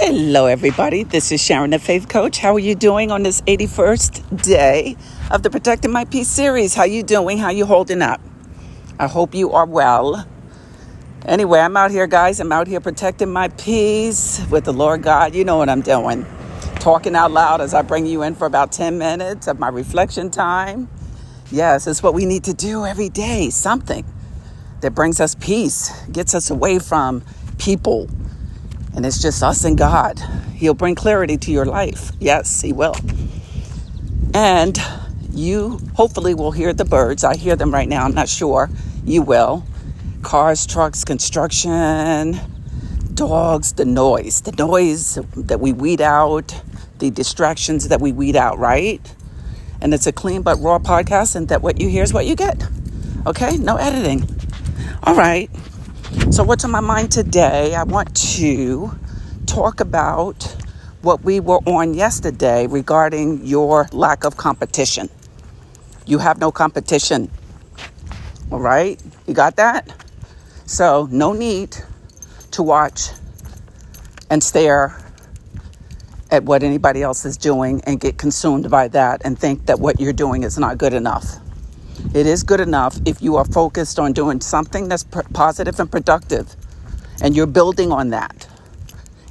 [0.00, 1.02] Hello, everybody.
[1.02, 2.38] This is Sharon, the Faith Coach.
[2.38, 4.96] How are you doing on this 81st day
[5.32, 6.72] of the Protecting My Peace series?
[6.72, 7.36] How you doing?
[7.36, 8.20] How you holding up?
[9.00, 10.24] I hope you are well.
[11.26, 12.38] Anyway, I'm out here, guys.
[12.38, 15.34] I'm out here protecting my peace with the Lord God.
[15.34, 16.24] You know what I'm doing.
[16.76, 20.30] Talking out loud as I bring you in for about 10 minutes of my reflection
[20.30, 20.88] time.
[21.50, 23.50] Yes, it's what we need to do every day.
[23.50, 24.06] Something
[24.80, 27.24] that brings us peace, gets us away from
[27.58, 28.08] people
[28.94, 30.18] and it's just us and God.
[30.54, 32.12] He'll bring clarity to your life.
[32.18, 32.94] Yes, He will.
[34.34, 34.78] And
[35.32, 37.24] you hopefully will hear the birds.
[37.24, 38.04] I hear them right now.
[38.04, 38.68] I'm not sure.
[39.04, 39.64] You will.
[40.22, 42.38] Cars, trucks, construction,
[43.14, 46.60] dogs, the noise, the noise that we weed out,
[46.98, 49.14] the distractions that we weed out, right?
[49.80, 52.34] And it's a clean but raw podcast, and that what you hear is what you
[52.34, 52.66] get.
[53.26, 53.56] Okay?
[53.56, 54.28] No editing.
[55.04, 55.50] All right.
[56.30, 57.74] So, what's on my mind today?
[57.74, 58.90] I want to
[59.44, 60.42] talk about
[61.02, 65.10] what we were on yesterday regarding your lack of competition.
[66.06, 67.30] You have no competition.
[68.50, 68.98] All right?
[69.26, 69.92] You got that?
[70.64, 71.76] So, no need
[72.52, 73.10] to watch
[74.30, 74.98] and stare
[76.30, 80.00] at what anybody else is doing and get consumed by that and think that what
[80.00, 81.36] you're doing is not good enough.
[82.14, 86.56] It is good enough if you are focused on doing something that's positive and productive
[87.22, 88.46] and you're building on that.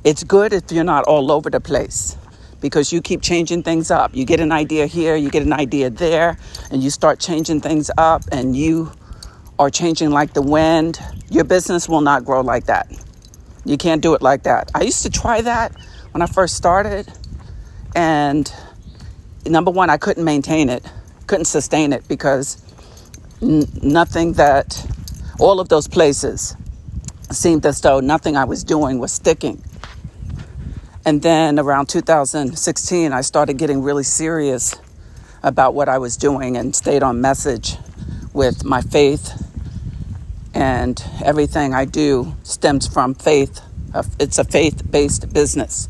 [0.03, 2.17] It's good if you're not all over the place
[2.61, 4.15] because you keep changing things up.
[4.15, 6.37] You get an idea here, you get an idea there,
[6.71, 8.91] and you start changing things up and you
[9.59, 10.99] are changing like the wind.
[11.29, 12.91] Your business will not grow like that.
[13.65, 14.71] You can't do it like that.
[14.73, 15.75] I used to try that
[16.11, 17.11] when I first started,
[17.95, 18.51] and
[19.45, 20.85] number one, I couldn't maintain it,
[21.27, 22.61] couldn't sustain it because
[23.41, 24.85] n- nothing that
[25.39, 26.55] all of those places
[27.31, 29.63] seemed as though nothing I was doing was sticking.
[31.05, 34.75] And then around 2016, I started getting really serious
[35.43, 37.77] about what I was doing and stayed on message
[38.33, 39.43] with my faith.
[40.53, 43.61] And everything I do stems from faith.
[44.19, 45.87] It's a faith based business.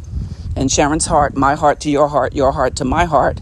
[0.55, 3.41] And Sharon's heart, my heart to your heart, your heart to my heart.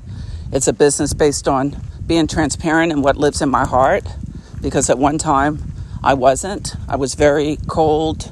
[0.56, 1.76] It's a business based on
[2.08, 4.06] being transparent in what lives in my heart
[4.62, 5.60] because at one time
[6.02, 6.76] I wasn't.
[6.88, 8.32] I was very cold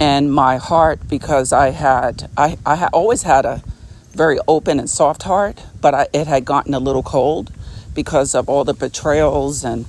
[0.00, 3.62] and my heart because I had I, I always had a
[4.10, 7.52] very open and soft heart, but I, it had gotten a little cold
[7.94, 9.86] because of all the betrayals and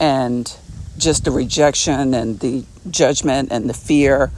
[0.00, 0.56] and
[0.96, 4.32] just the rejection and the judgment and the fear.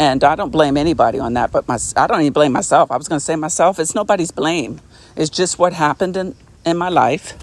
[0.00, 2.90] And I don't blame anybody on that, but my, I don't even blame myself.
[2.90, 4.80] I was going to say myself, it's nobody's blame.
[5.20, 7.34] It's just what happened in, in my life.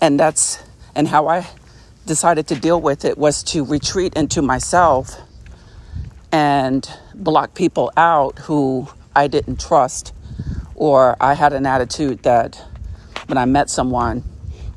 [0.00, 0.60] And that's,
[0.96, 1.46] and how I
[2.06, 5.14] decided to deal with it was to retreat into myself
[6.32, 10.12] and block people out who I didn't trust
[10.74, 12.60] or I had an attitude that
[13.26, 14.24] when I met someone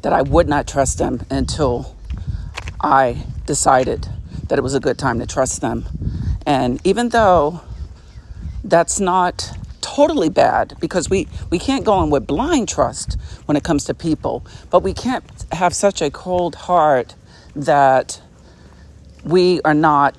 [0.04, 1.98] that I would not trust them until
[2.82, 4.08] I decided
[4.48, 5.86] that it was a good time to trust them.
[6.46, 7.62] And even though
[8.64, 9.58] that's not
[9.96, 13.94] totally bad because we, we can't go in with blind trust when it comes to
[13.94, 17.16] people, but we can't have such a cold heart
[17.56, 18.22] that
[19.24, 20.18] we are not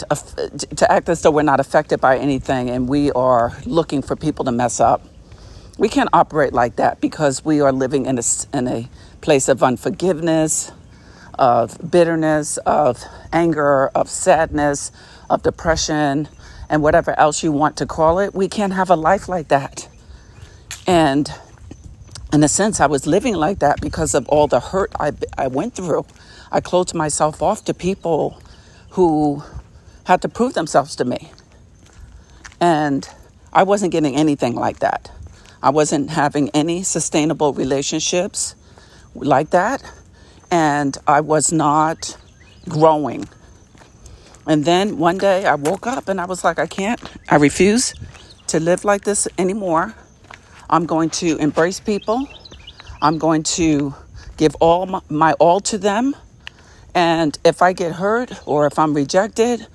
[0.77, 4.45] to act as though we're not affected by anything and we are looking for people
[4.45, 5.03] to mess up.
[5.79, 8.23] We can't operate like that because we are living in a,
[8.53, 8.89] in a
[9.23, 10.71] place of unforgiveness,
[11.39, 14.93] of bitterness, of anger, of sadness,
[15.31, 16.29] of depression,
[16.73, 18.35] and whatever else you want to call it.
[18.35, 19.89] We can't have a life like that.
[20.87, 21.31] And
[22.33, 25.49] in a sense, I was living like that because of all the hurt I, I
[25.49, 26.07] went through.
[26.51, 28.41] I closed myself off to people
[28.93, 29.43] who
[30.05, 31.31] had to prove themselves to me.
[32.59, 33.07] And
[33.53, 35.11] I wasn't getting anything like that.
[35.63, 38.55] I wasn't having any sustainable relationships
[39.15, 39.83] like that.
[40.51, 42.17] And I was not
[42.67, 43.29] growing.
[44.47, 47.95] And then one day I woke up and I was like, I can't, I refuse
[48.49, 49.95] to live like this anymore.
[50.69, 52.27] I'm going to embrace people.
[53.01, 53.95] I'm going to
[54.37, 56.17] give all my, my all to them.
[56.95, 59.67] And if I get hurt or if I'm rejected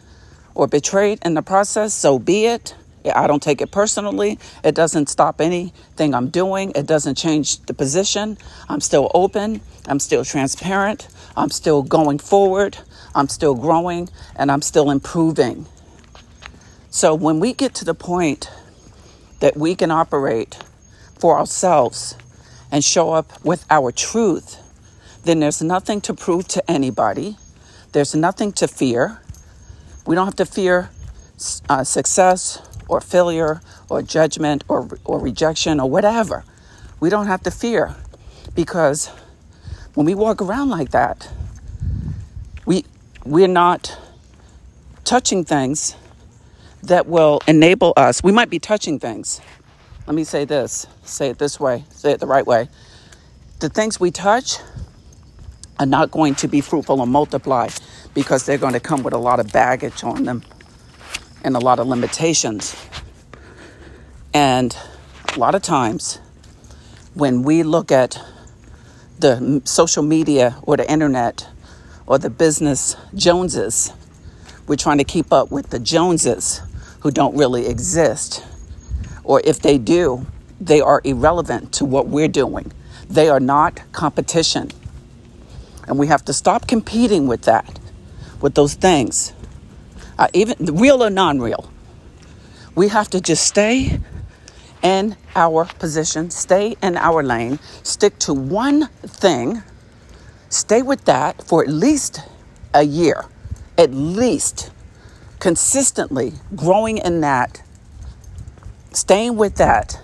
[0.54, 2.75] or betrayed in the process, so be it.
[3.15, 4.39] I don't take it personally.
[4.63, 6.71] It doesn't stop anything I'm doing.
[6.75, 8.38] It doesn't change the position.
[8.69, 9.62] I'm still open.
[9.88, 11.07] I'm still transparent.
[11.36, 12.77] I'm still going forward.
[13.15, 15.65] I'm still growing and I'm still improving.
[16.89, 18.50] So when we get to the point
[19.39, 20.57] that we can operate
[21.19, 22.15] for ourselves
[22.71, 24.57] and show up with our truth,
[25.24, 27.38] then there's nothing to prove to anybody.
[27.92, 29.21] There's nothing to fear.
[30.06, 30.89] We don't have to fear
[31.69, 36.44] uh, success or failure or judgment or, or rejection or whatever.
[37.00, 37.95] We don't have to fear
[38.56, 39.07] because
[39.94, 41.30] when we walk around like that,
[42.66, 42.86] we,
[43.25, 43.98] we're not
[45.04, 45.95] touching things
[46.84, 48.24] that will enable us.
[48.24, 49.42] We might be touching things.
[50.06, 52.69] Let me say this say it this way, say it the right way.
[53.60, 54.57] The things we touch
[55.80, 57.69] are not going to be fruitful or multiply
[58.13, 60.44] because they're going to come with a lot of baggage on them
[61.48, 62.76] and a lot of limitations.
[64.34, 64.76] And
[65.34, 66.20] a lot of times,
[67.14, 68.20] when we look at
[69.18, 71.48] the social media or the internet
[72.06, 73.94] or the business Joneses,
[74.68, 76.62] we're trying to keep up with the Joneses
[77.00, 78.46] who don't really exist.
[79.24, 80.28] Or if they do,
[80.60, 82.74] they are irrelevant to what we're doing.
[83.10, 84.70] They are not competition.
[85.88, 87.80] And we have to stop competing with that,
[88.42, 89.32] with those things,
[90.18, 91.72] uh, even real or non real.
[92.75, 94.00] We have to just stay
[94.81, 99.64] in our position, stay in our lane, stick to one thing,
[100.50, 102.22] stay with that for at least
[102.74, 103.25] a year,
[103.78, 104.72] at least
[105.40, 107.62] consistently growing in that,
[108.92, 110.00] staying with that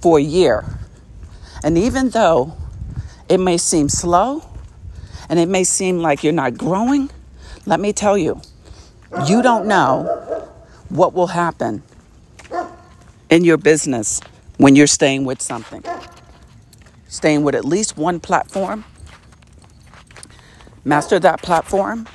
[0.00, 0.64] for a year.
[1.64, 2.54] And even though
[3.28, 4.44] it may seem slow,
[5.28, 7.10] and it may seem like you're not growing,
[7.66, 8.40] let me tell you,
[9.26, 10.48] you don't know
[10.88, 11.82] what will happen
[13.30, 14.20] in your business
[14.56, 15.82] when you're staying with something.
[17.08, 18.84] Staying with at least one platform,
[20.84, 22.06] master that platform,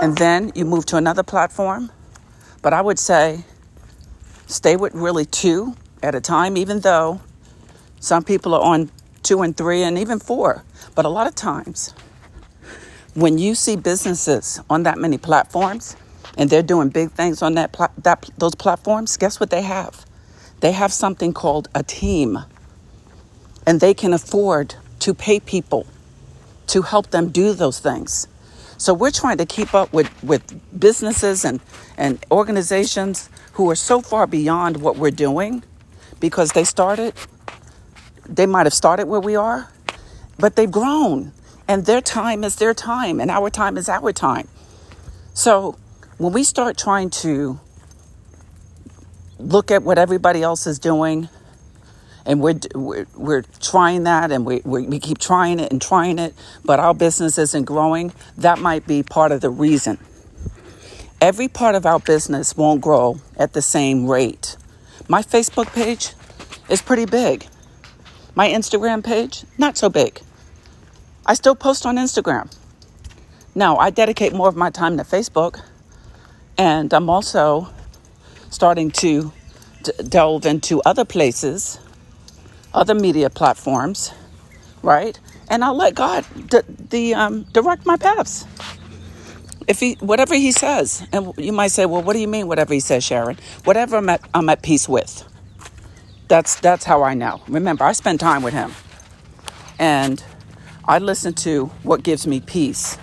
[0.00, 1.90] and then you move to another platform.
[2.62, 3.44] But I would say
[4.46, 7.20] stay with really two at a time, even though
[8.00, 8.90] some people are on
[9.22, 10.64] two and three and even four.
[10.94, 11.94] But a lot of times,
[13.14, 15.96] when you see businesses on that many platforms
[16.38, 20.06] and they're doing big things on that, pla- that those platforms, guess what they have?
[20.60, 22.38] They have something called a team,
[23.66, 25.86] and they can afford to pay people
[26.68, 28.28] to help them do those things.
[28.78, 31.60] So we're trying to keep up with, with businesses and,
[31.98, 35.64] and organizations who are so far beyond what we're doing
[36.20, 37.14] because they started
[38.28, 39.70] they might have started where we are,
[40.38, 41.32] but they've grown.
[41.70, 44.48] And their time is their time, and our time is our time.
[45.34, 45.78] So
[46.18, 47.60] when we start trying to
[49.38, 51.28] look at what everybody else is doing,
[52.26, 56.18] and we're, we're, we're trying that and we, we, we keep trying it and trying
[56.18, 56.34] it,
[56.64, 59.96] but our business isn't growing, that might be part of the reason.
[61.20, 64.56] Every part of our business won't grow at the same rate.
[65.06, 66.14] My Facebook page
[66.68, 67.46] is pretty big.
[68.34, 70.20] My Instagram page, not so big.
[71.26, 72.52] I still post on Instagram.
[73.54, 75.60] Now, I dedicate more of my time to Facebook,
[76.58, 77.68] and I'm also
[78.50, 79.32] starting to,
[79.84, 81.78] to delve into other places,
[82.74, 84.12] other media platforms,
[84.82, 85.18] right?
[85.48, 88.46] And I'll let God d- the um, direct my paths.
[89.68, 92.74] If he, whatever he says, and you might say, well, what do you mean, whatever
[92.74, 93.38] he says, Sharon?
[93.64, 95.24] Whatever I'm at, I'm at peace with.
[96.28, 97.42] That's that's how I know.
[97.48, 98.72] Remember, I spend time with him.
[99.78, 100.22] And
[100.86, 102.98] I listen to what gives me peace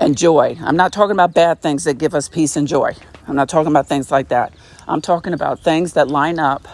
[0.00, 0.56] and joy.
[0.60, 2.94] I'm not talking about bad things that give us peace and joy.
[3.28, 4.52] I'm not talking about things like that.
[4.88, 6.66] I'm talking about things that line up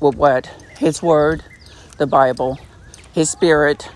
[0.00, 0.46] with what
[0.78, 1.44] his word,
[1.98, 2.58] the Bible,
[3.12, 3.88] his spirit,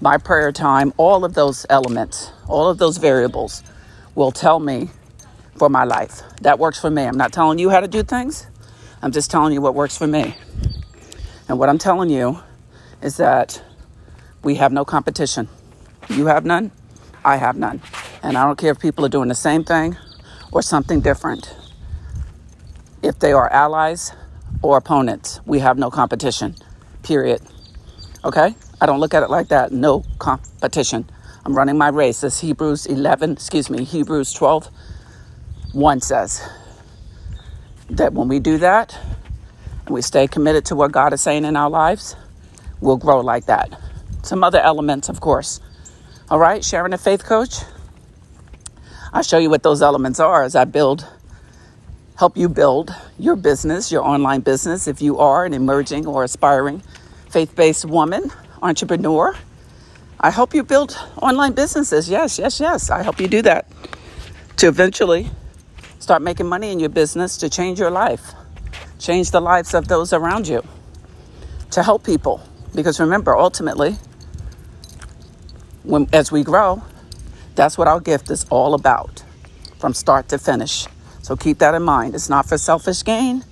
[0.00, 3.62] my prayer time, all of those elements, all of those variables
[4.14, 4.88] will tell me
[5.56, 6.22] for my life.
[6.40, 7.02] That works for me.
[7.04, 8.46] I'm not telling you how to do things.
[9.02, 10.34] I'm just telling you what works for me.
[11.48, 12.40] And what I'm telling you
[13.02, 13.62] is that
[14.46, 15.48] we have no competition.
[16.08, 16.70] You have none,
[17.24, 17.82] I have none.
[18.22, 19.96] And I don't care if people are doing the same thing
[20.52, 21.52] or something different.
[23.02, 24.12] If they are allies
[24.62, 26.54] or opponents, we have no competition,
[27.02, 27.42] period.
[28.24, 28.54] Okay?
[28.80, 29.72] I don't look at it like that.
[29.72, 31.10] No competition.
[31.44, 34.68] I'm running my race, as Hebrews 11, excuse me, Hebrews 12,
[35.72, 36.48] 1 says
[37.90, 38.96] that when we do that
[39.86, 42.14] and we stay committed to what God is saying in our lives,
[42.80, 43.76] we'll grow like that.
[44.26, 45.60] Some other elements, of course.
[46.28, 47.58] All right, Sharon, a faith coach.
[49.12, 51.06] I'll show you what those elements are as I build,
[52.18, 56.82] help you build your business, your online business, if you are an emerging or aspiring
[57.30, 58.30] faith based woman,
[58.62, 59.34] entrepreneur.
[60.20, 62.08] I help you build online businesses.
[62.08, 62.90] Yes, yes, yes.
[62.90, 63.70] I help you do that
[64.56, 65.30] to eventually
[66.06, 68.32] Start making money in your business to change your life,
[69.00, 70.62] change the lives of those around you,
[71.72, 72.40] to help people.
[72.76, 73.96] Because remember, ultimately,
[75.86, 76.82] when, as we grow,
[77.54, 79.22] that's what our gift is all about
[79.78, 80.86] from start to finish.
[81.22, 82.14] So keep that in mind.
[82.14, 83.44] It's not for selfish gain,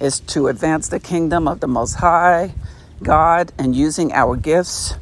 [0.00, 2.54] it's to advance the kingdom of the Most High
[3.02, 4.94] God and using our gifts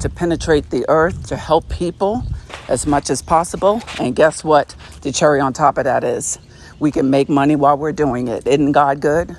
[0.00, 2.22] to penetrate the earth to help people
[2.68, 3.82] as much as possible.
[3.98, 4.74] And guess what?
[5.02, 6.38] The cherry on top of that is
[6.78, 8.46] we can make money while we're doing it.
[8.46, 9.36] Isn't God good?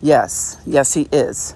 [0.00, 1.54] Yes, yes, He is.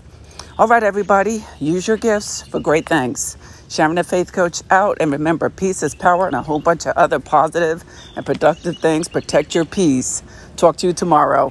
[0.61, 3.38] All right, everybody, use your gifts for great things.
[3.71, 4.99] Sharon the Faith Coach out.
[5.00, 7.83] And remember, peace is power and a whole bunch of other positive
[8.14, 9.09] and productive things.
[9.09, 10.23] Protect your peace.
[10.57, 11.50] Talk to you tomorrow.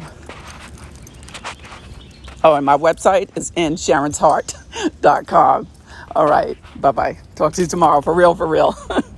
[2.44, 5.68] Oh, and my website is in sharonsheart.com.
[6.16, 6.56] All right.
[6.80, 7.18] Bye bye.
[7.34, 8.02] Talk to you tomorrow.
[8.02, 8.76] For real, for real.